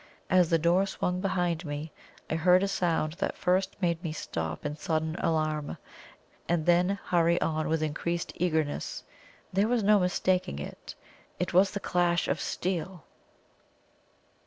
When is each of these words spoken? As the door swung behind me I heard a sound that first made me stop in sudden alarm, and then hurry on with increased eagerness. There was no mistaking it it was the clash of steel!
As 0.31 0.49
the 0.49 0.57
door 0.57 0.87
swung 0.87 1.21
behind 1.21 1.63
me 1.63 1.91
I 2.27 2.33
heard 2.33 2.63
a 2.63 2.67
sound 2.67 3.13
that 3.19 3.37
first 3.37 3.79
made 3.83 4.03
me 4.03 4.11
stop 4.11 4.65
in 4.65 4.75
sudden 4.75 5.13
alarm, 5.17 5.77
and 6.49 6.65
then 6.65 6.97
hurry 7.05 7.39
on 7.39 7.69
with 7.69 7.83
increased 7.83 8.33
eagerness. 8.33 9.03
There 9.53 9.67
was 9.67 9.83
no 9.83 9.99
mistaking 9.99 10.57
it 10.57 10.95
it 11.37 11.53
was 11.53 11.69
the 11.69 11.79
clash 11.79 12.27
of 12.27 12.41
steel! 12.41 13.03